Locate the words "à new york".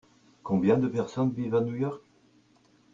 1.53-2.01